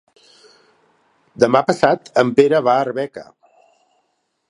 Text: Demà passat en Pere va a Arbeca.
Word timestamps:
Demà 1.45 1.63
passat 1.69 2.11
en 2.25 2.35
Pere 2.41 2.65
va 2.71 2.77
a 2.79 2.87
Arbeca. 2.89 3.29